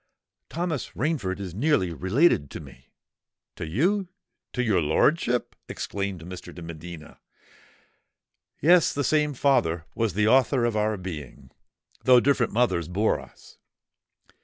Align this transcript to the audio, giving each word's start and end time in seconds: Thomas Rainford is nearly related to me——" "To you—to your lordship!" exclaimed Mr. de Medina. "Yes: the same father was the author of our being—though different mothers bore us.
Thomas 0.49 0.93
Rainford 0.95 1.39
is 1.39 1.53
nearly 1.53 1.93
related 1.93 2.49
to 2.49 2.59
me——" 2.59 2.87
"To 3.55 3.67
you—to 3.67 4.63
your 4.63 4.81
lordship!" 4.81 5.55
exclaimed 5.69 6.23
Mr. 6.23 6.51
de 6.55 6.63
Medina. 6.63 7.19
"Yes: 8.61 8.93
the 8.93 9.03
same 9.03 9.35
father 9.35 9.85
was 9.93 10.15
the 10.15 10.27
author 10.27 10.65
of 10.65 10.75
our 10.75 10.97
being—though 10.97 12.19
different 12.19 12.51
mothers 12.51 12.87
bore 12.87 13.19
us. 13.19 13.59